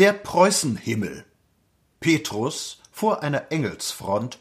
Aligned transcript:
Der 0.00 0.14
Preußenhimmel. 0.14 1.26
Petrus 2.00 2.78
vor 2.90 3.22
einer 3.22 3.52
Engelsfront. 3.52 4.38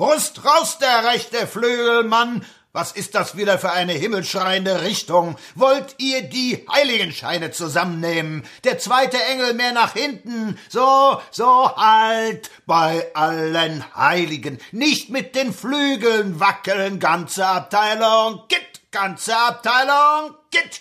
Rust 0.00 0.44
raus, 0.44 0.78
der 0.78 1.04
rechte 1.04 1.46
Flügelmann! 1.46 2.44
Was 2.72 2.90
ist 2.90 3.14
das 3.14 3.36
wieder 3.36 3.56
für 3.60 3.70
eine 3.70 3.92
himmelschreiende 3.92 4.82
Richtung? 4.82 5.36
Wollt 5.54 5.94
ihr 5.98 6.22
die 6.22 6.66
Heiligenscheine 6.68 7.52
zusammennehmen? 7.52 8.44
Der 8.64 8.80
zweite 8.80 9.22
Engel 9.22 9.54
mehr 9.54 9.70
nach 9.70 9.92
hinten. 9.92 10.58
So, 10.68 11.22
so 11.30 11.76
halt 11.76 12.50
bei 12.66 13.08
allen 13.14 13.84
Heiligen. 13.94 14.58
Nicht 14.72 15.10
mit 15.10 15.36
den 15.36 15.54
Flügeln 15.54 16.40
wackeln, 16.40 16.98
ganze 16.98 17.46
Abteilung. 17.46 18.42
Git, 18.48 18.90
ganze 18.90 19.36
Abteilung. 19.36 20.34
Git. 20.50 20.80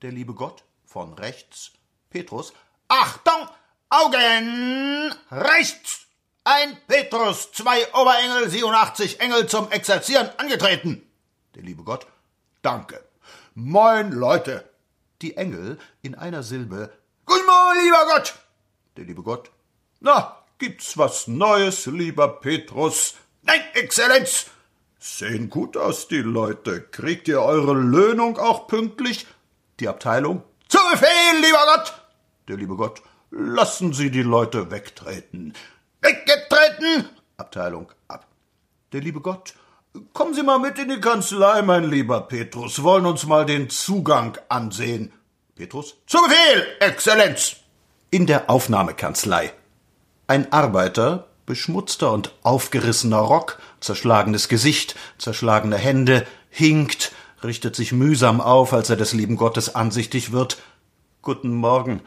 Der 0.00 0.12
liebe 0.12 0.32
Gott 0.32 0.64
von 0.86 1.12
rechts. 1.12 1.72
Petrus. 2.08 2.54
Achtung! 2.88 3.50
Augen! 3.88 5.14
Rechts! 5.30 6.06
Ein 6.42 6.76
Petrus, 6.88 7.52
zwei 7.52 7.86
Oberengel, 7.94 8.50
87 8.50 9.20
Engel 9.20 9.46
zum 9.46 9.70
Exerzieren 9.70 10.28
angetreten. 10.38 11.08
Der 11.54 11.62
liebe 11.62 11.84
Gott. 11.84 12.04
Danke. 12.62 13.04
Moin, 13.54 14.10
Leute. 14.10 14.68
Die 15.22 15.36
Engel 15.36 15.78
in 16.02 16.16
einer 16.16 16.42
Silbe. 16.42 16.92
Guten 17.26 17.46
Morgen, 17.46 17.84
lieber 17.84 18.06
Gott. 18.06 18.34
Der 18.96 19.04
liebe 19.04 19.22
Gott. 19.22 19.52
Na, 20.00 20.36
gibt's 20.58 20.98
was 20.98 21.28
Neues, 21.28 21.86
lieber 21.86 22.40
Petrus? 22.40 23.14
Nein, 23.42 23.60
Exzellenz. 23.74 24.46
Sehen 24.98 25.48
gut 25.48 25.76
aus, 25.76 26.08
die 26.08 26.22
Leute. 26.22 26.82
Kriegt 26.82 27.28
ihr 27.28 27.40
eure 27.40 27.74
Löhnung 27.74 28.36
auch 28.36 28.66
pünktlich? 28.66 29.28
Die 29.78 29.86
Abteilung. 29.86 30.42
Zu 30.68 30.78
Befehl, 30.90 31.40
lieber 31.40 31.64
Gott. 31.66 31.94
Der 32.48 32.56
liebe 32.56 32.74
Gott. 32.74 33.00
Lassen 33.30 33.92
Sie 33.92 34.10
die 34.10 34.22
Leute 34.22 34.70
wegtreten. 34.70 35.54
Weggetreten. 36.00 37.08
Abteilung 37.36 37.92
ab. 38.08 38.26
Der 38.92 39.00
liebe 39.00 39.20
Gott. 39.20 39.54
Kommen 40.12 40.34
Sie 40.34 40.42
mal 40.42 40.58
mit 40.58 40.78
in 40.78 40.90
die 40.90 41.00
Kanzlei, 41.00 41.62
mein 41.62 41.90
lieber 41.90 42.20
Petrus, 42.20 42.82
wollen 42.82 43.06
uns 43.06 43.26
mal 43.26 43.46
den 43.46 43.70
Zugang 43.70 44.38
ansehen. 44.48 45.12
Petrus. 45.54 45.96
Zu 46.06 46.18
Befehl, 46.18 46.66
Exzellenz. 46.80 47.56
In 48.10 48.26
der 48.26 48.50
Aufnahmekanzlei. 48.50 49.52
Ein 50.26 50.52
Arbeiter, 50.52 51.28
beschmutzter 51.46 52.12
und 52.12 52.32
aufgerissener 52.42 53.18
Rock, 53.18 53.58
zerschlagenes 53.80 54.48
Gesicht, 54.48 54.96
zerschlagene 55.18 55.76
Hände, 55.76 56.26
hinkt, 56.50 57.12
richtet 57.42 57.74
sich 57.74 57.92
mühsam 57.92 58.40
auf, 58.40 58.72
als 58.72 58.90
er 58.90 58.96
des 58.96 59.12
lieben 59.12 59.36
Gottes 59.36 59.74
ansichtig 59.74 60.32
wird. 60.32 60.58
Guten 61.22 61.54
Morgen. 61.54 62.02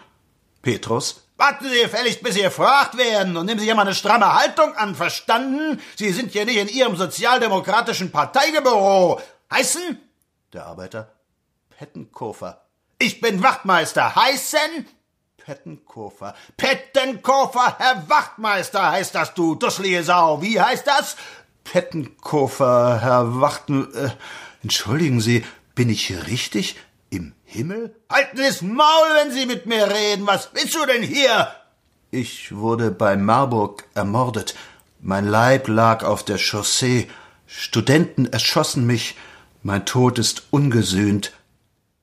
Petrus. 0.61 1.25
Warten 1.37 1.69
Sie 1.69 1.81
gefälligst, 1.81 2.21
bis 2.21 2.35
Sie 2.35 2.41
gefragt 2.41 2.97
werden 2.97 3.37
und 3.37 3.45
nehmen 3.45 3.59
Sie 3.59 3.65
hier 3.65 3.75
mal 3.75 3.83
eine 3.83 3.95
stramme 3.95 4.33
Haltung 4.33 4.75
an, 4.75 4.93
verstanden? 4.93 5.81
Sie 5.95 6.11
sind 6.11 6.31
hier 6.31 6.45
nicht 6.45 6.57
in 6.57 6.67
Ihrem 6.67 6.97
sozialdemokratischen 6.97 8.11
Parteigebüro. 8.11 9.21
Heißen? 9.51 9.99
Der 10.51 10.65
Arbeiter. 10.65 11.13
Pettenkofer. 11.69 12.65
Ich 12.97 13.21
bin 13.21 13.41
Wachtmeister. 13.41 14.15
Heißen? 14.15 14.85
Pettenkofer. 15.37 16.35
Pettenkofer, 16.57 17.77
Herr 17.79 18.09
Wachtmeister 18.09 18.91
heißt 18.91 19.15
das, 19.15 19.33
du 19.33 19.55
dusselige 19.55 20.03
Sau. 20.03 20.41
Wie 20.41 20.59
heißt 20.59 20.85
das? 20.85 21.15
Pettenkofer, 21.63 22.99
Herr 23.01 23.39
Wachten. 23.39 23.93
Äh, 23.95 24.09
entschuldigen 24.61 25.21
Sie, 25.21 25.45
bin 25.73 25.89
ich 25.89 26.27
richtig? 26.27 26.75
Im 27.09 27.33
Himmel? 27.43 27.95
Halten 28.09 28.37
Sie's 28.37 28.61
Maul, 28.61 29.07
wenn 29.15 29.31
Sie 29.31 29.45
mit 29.45 29.65
mir 29.65 29.89
reden. 29.89 30.27
Was 30.27 30.51
bist 30.51 30.75
du 30.75 30.85
denn 30.85 31.01
hier? 31.01 31.47
Ich 32.11 32.55
wurde 32.55 32.91
bei 32.91 33.15
Marburg 33.17 33.85
ermordet. 33.95 34.55
Mein 34.99 35.25
Leib 35.25 35.67
lag 35.67 36.03
auf 36.03 36.23
der 36.23 36.37
Chaussee. 36.37 37.07
Studenten 37.47 38.27
erschossen 38.27 38.85
mich. 38.85 39.15
Mein 39.63 39.85
Tod 39.85 40.19
ist 40.19 40.43
ungesühnt. 40.51 41.33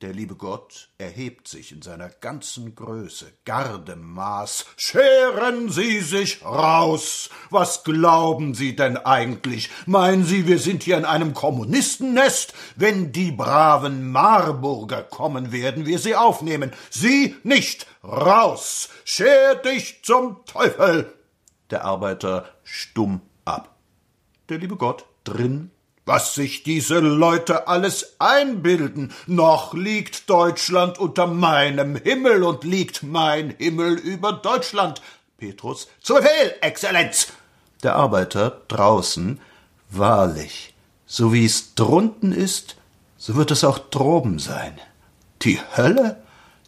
Der 0.01 0.13
liebe 0.13 0.35
Gott 0.35 0.89
erhebt 0.99 1.47
sich 1.47 1.71
in 1.71 1.81
seiner 1.81 2.09
ganzen 2.09 2.75
Größe, 2.75 3.33
Gardemaß. 3.45 4.67
Scheren 4.75 5.71
Sie 5.71 6.01
sich 6.01 6.45
raus! 6.45 7.31
Was 7.49 7.83
glauben 7.83 8.53
Sie 8.53 8.75
denn 8.75 8.97
eigentlich? 8.97 9.71
Meinen 9.87 10.23
Sie, 10.23 10.45
wir 10.45 10.59
sind 10.59 10.83
hier 10.83 10.99
in 10.99 11.05
einem 11.05 11.33
Kommunistennest? 11.33 12.53
Wenn 12.75 13.11
die 13.11 13.31
braven 13.31 14.11
Marburger 14.11 15.01
kommen, 15.01 15.51
werden 15.51 15.87
wir 15.87 15.97
sie 15.97 16.15
aufnehmen. 16.15 16.73
Sie 16.91 17.35
nicht! 17.41 17.87
Raus! 18.03 18.89
Scher 19.03 19.55
dich 19.55 20.03
zum 20.03 20.45
Teufel! 20.45 21.11
Der 21.71 21.85
Arbeiter 21.85 22.45
stumm 22.63 23.21
ab. 23.45 23.75
Der 24.49 24.59
liebe 24.59 24.75
Gott 24.75 25.07
drin 25.23 25.71
was 26.07 26.33
sich 26.33 26.63
diese 26.63 26.99
Leute 26.99 27.67
alles 27.67 28.15
einbilden. 28.17 29.13
Noch 29.27 29.73
liegt 29.73 30.29
Deutschland 30.29 30.97
unter 30.97 31.27
meinem 31.27 31.97
Himmel 31.97 32.43
und 32.43 32.63
liegt 32.63 33.03
mein 33.03 33.53
Himmel 33.57 33.95
über 33.95 34.31
Deutschland. 34.31 35.01
Petrus. 35.37 35.89
Zu 36.01 36.15
Befehl, 36.15 36.55
Exzellenz. 36.61 37.27
Der 37.83 37.95
Arbeiter 37.95 38.61
draußen. 38.69 39.39
Wahrlich, 39.89 40.73
so 41.05 41.33
wie 41.33 41.45
es 41.45 41.75
drunten 41.75 42.31
ist, 42.31 42.77
so 43.17 43.35
wird 43.35 43.51
es 43.51 43.63
auch 43.63 43.77
droben 43.77 44.39
sein. 44.39 44.79
Die 45.41 45.59
Hölle? 45.75 46.23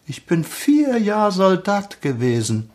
Ich 0.06 0.26
bin 0.26 0.44
vier 0.44 0.98
Jahr 0.98 1.32
Soldat 1.32 2.02
gewesen. 2.02 2.70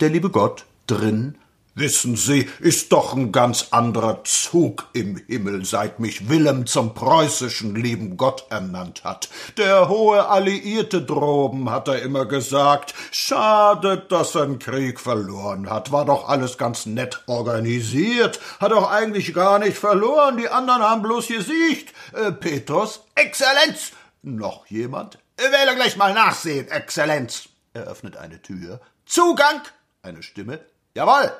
Der 0.00 0.10
liebe 0.10 0.30
Gott 0.30 0.64
drin 0.86 1.38
Wissen 1.76 2.14
Sie, 2.14 2.48
ist 2.60 2.92
doch 2.92 3.14
ein 3.16 3.32
ganz 3.32 3.68
anderer 3.72 4.22
Zug 4.22 4.86
im 4.92 5.16
Himmel, 5.16 5.64
seit 5.64 5.98
mich 5.98 6.28
Willem 6.28 6.68
zum 6.68 6.94
preußischen 6.94 7.74
lieben 7.74 8.16
Gott 8.16 8.46
ernannt 8.48 9.02
hat. 9.02 9.28
Der 9.56 9.88
hohe 9.88 10.28
Alliierte 10.28 11.02
droben, 11.02 11.70
hat 11.70 11.88
er 11.88 12.00
immer 12.02 12.26
gesagt. 12.26 12.94
Schade, 13.10 13.98
dass 14.08 14.36
er 14.36 14.44
einen 14.44 14.60
Krieg 14.60 15.00
verloren 15.00 15.68
hat. 15.68 15.90
War 15.90 16.04
doch 16.04 16.28
alles 16.28 16.58
ganz 16.58 16.86
nett 16.86 17.24
organisiert. 17.26 18.38
Hat 18.60 18.70
doch 18.70 18.88
eigentlich 18.88 19.34
gar 19.34 19.58
nicht 19.58 19.76
verloren. 19.76 20.36
Die 20.36 20.48
anderen 20.48 20.82
haben 20.82 21.02
bloß 21.02 21.26
gesiegt. 21.26 21.92
Äh, 22.12 22.30
Petrus? 22.30 23.00
Exzellenz! 23.16 23.90
Noch 24.22 24.66
jemand? 24.66 25.18
Ich 25.36 25.50
werde 25.50 25.74
gleich 25.74 25.96
mal 25.96 26.14
nachsehen, 26.14 26.68
Exzellenz. 26.68 27.48
Er 27.72 27.88
öffnet 27.88 28.16
eine 28.16 28.40
Tür. 28.40 28.80
Zugang! 29.06 29.60
Eine 30.02 30.22
Stimme. 30.22 30.60
Jawohl! 30.94 31.32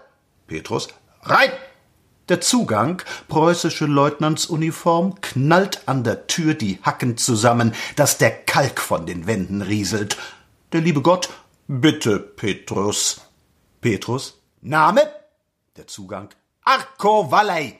Petrus, 0.47 0.88
rein! 1.22 1.50
Der 2.28 2.41
Zugang, 2.41 3.03
preußische 3.28 3.84
Leutnantsuniform, 3.84 5.21
knallt 5.21 5.87
an 5.87 6.05
der 6.05 6.27
Tür 6.27 6.55
die 6.55 6.78
Hacken 6.82 7.19
zusammen, 7.19 7.75
dass 7.97 8.16
der 8.16 8.31
Kalk 8.31 8.81
von 8.81 9.05
den 9.05 9.27
Wänden 9.27 9.60
rieselt. 9.60 10.16
Der 10.72 10.81
liebe 10.81 11.03
Gott, 11.03 11.28
bitte, 11.69 12.19
Petrus. 12.19 13.21
Petrus, 13.82 14.41
Name? 14.62 15.03
Der 15.77 15.87
Zugang, 15.87 16.31
Arco 16.62 17.31
Valley. 17.31 17.78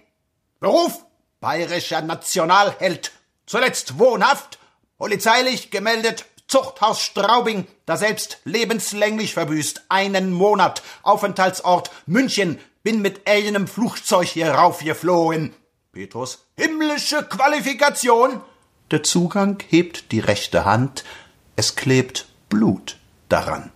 Beruf? 0.61 1.07
Bayerischer 1.41 2.03
Nationalheld. 2.03 3.13
Zuletzt 3.47 3.99
wohnhaft, 3.99 4.59
polizeilich 4.99 5.71
gemeldet 5.71 6.27
Zuchthaus 6.55 7.03
Straubing, 7.03 7.67
daselbst 7.85 8.39
lebenslänglich 8.45 9.35
verbüßt, 9.35 9.87
einen 9.89 10.33
Monat, 10.33 10.85
Aufenthaltsort 11.03 11.91
München, 12.07 12.61
bin 12.85 13.03
mit 13.03 13.27
eigenem 13.27 13.67
Flugzeug 13.67 14.29
hier 14.29 14.53
raufgeflohen. 14.53 15.53
Petrus, 15.91 16.47
himmlische 16.57 17.25
Qualifikation. 17.25 18.41
Der 18.93 19.03
Zugang 19.03 19.65
hebt 19.69 20.13
die 20.13 20.21
rechte 20.21 20.65
Hand, 20.65 21.03
es 21.57 21.75
klebt 21.75 22.29
Blut 22.49 22.99
daran. 23.29 23.73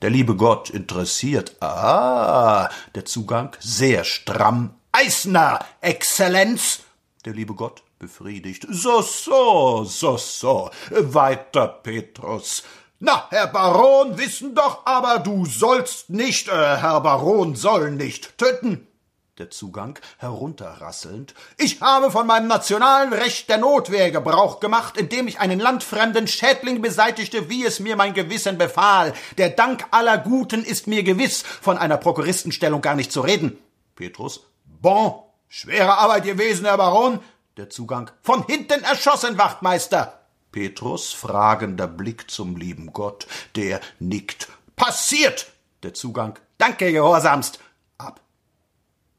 Der 0.00 0.10
liebe 0.10 0.36
Gott 0.36 0.70
interessiert. 0.70 1.60
Ah, 1.60 2.70
der 2.94 3.04
Zugang 3.04 3.56
sehr 3.58 4.04
stramm. 4.04 4.76
Eisner, 4.92 5.58
Exzellenz. 5.80 6.82
Der 7.24 7.32
liebe 7.32 7.54
Gott 7.54 7.82
befriedigt. 8.02 8.66
So, 8.68 9.00
so, 9.00 9.84
so, 9.84 10.16
so. 10.16 10.70
Weiter, 10.90 11.68
Petrus. 11.68 12.64
Na, 12.98 13.28
Herr 13.30 13.46
Baron, 13.46 14.18
wissen 14.18 14.54
doch 14.54 14.84
aber, 14.84 15.20
du 15.20 15.46
sollst 15.46 16.10
nicht, 16.10 16.48
äh, 16.48 16.50
Herr 16.50 17.00
Baron 17.00 17.54
soll 17.54 17.92
nicht 17.92 18.36
töten. 18.38 18.88
Der 19.38 19.50
Zugang 19.50 19.98
herunterrasselnd. 20.18 21.34
Ich 21.58 21.80
habe 21.80 22.10
von 22.10 22.26
meinem 22.26 22.48
nationalen 22.48 23.12
Recht 23.12 23.48
der 23.48 23.58
Notwehr 23.58 24.10
Gebrauch 24.10 24.58
gemacht, 24.58 24.96
indem 24.96 25.28
ich 25.28 25.38
einen 25.38 25.60
landfremden 25.60 26.26
Schädling 26.26 26.82
beseitigte, 26.82 27.48
wie 27.48 27.64
es 27.64 27.78
mir 27.78 27.96
mein 27.96 28.14
Gewissen 28.14 28.58
befahl. 28.58 29.14
Der 29.38 29.50
Dank 29.50 29.86
aller 29.92 30.18
Guten 30.18 30.64
ist 30.64 30.88
mir 30.88 31.04
gewiss, 31.04 31.42
von 31.42 31.78
einer 31.78 31.98
Prokuristenstellung 31.98 32.82
gar 32.82 32.96
nicht 32.96 33.12
zu 33.12 33.20
reden. 33.20 33.58
Petrus. 33.94 34.40
Bon, 34.64 35.22
schwere 35.48 35.98
Arbeit 35.98 36.24
gewesen, 36.24 36.66
Herr 36.66 36.76
Baron. 36.76 37.20
Der 37.58 37.68
Zugang. 37.68 38.10
Von 38.22 38.46
hinten 38.46 38.82
erschossen, 38.82 39.36
Wachtmeister. 39.36 40.20
Petrus 40.52 41.12
fragender 41.12 41.86
Blick 41.86 42.30
zum 42.30 42.56
lieben 42.56 42.92
Gott, 42.92 43.26
der 43.56 43.80
nickt. 43.98 44.48
Passiert! 44.76 45.52
Der 45.82 45.92
Zugang, 45.92 46.38
danke 46.58 46.92
gehorsamst, 46.92 47.58
ab. 47.98 48.20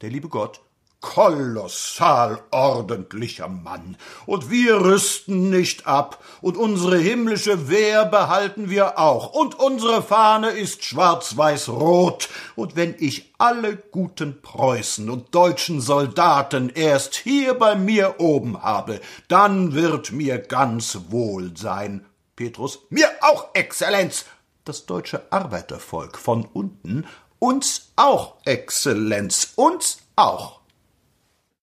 Der 0.00 0.10
liebe 0.10 0.28
Gott, 0.28 0.60
kolossal 1.04 2.40
ordentlicher 2.50 3.46
Mann, 3.48 3.98
und 4.24 4.50
wir 4.50 4.80
rüsten 4.80 5.50
nicht 5.50 5.86
ab, 5.86 6.24
und 6.40 6.56
unsere 6.56 6.96
himmlische 6.96 7.68
Wehr 7.68 8.06
behalten 8.06 8.70
wir 8.70 8.98
auch, 8.98 9.34
und 9.34 9.54
unsere 9.54 10.02
Fahne 10.02 10.48
ist 10.48 10.82
schwarz-weiß-rot, 10.82 12.30
und 12.56 12.74
wenn 12.74 12.94
ich 12.98 13.34
alle 13.36 13.76
guten 13.76 14.40
Preußen 14.40 15.10
und 15.10 15.34
deutschen 15.34 15.82
Soldaten 15.82 16.70
erst 16.70 17.16
hier 17.16 17.52
bei 17.52 17.74
mir 17.74 18.14
oben 18.18 18.62
habe, 18.62 18.98
dann 19.28 19.74
wird 19.74 20.10
mir 20.10 20.38
ganz 20.38 20.98
wohl 21.10 21.54
sein. 21.54 22.06
Petrus, 22.34 22.78
mir 22.88 23.08
auch, 23.20 23.48
Exzellenz. 23.52 24.24
Das 24.64 24.86
deutsche 24.86 25.30
Arbeitervolk 25.30 26.16
von 26.16 26.46
unten, 26.46 27.06
uns 27.38 27.90
auch, 27.96 28.36
Exzellenz, 28.46 29.52
uns 29.56 29.98
auch. 30.16 30.63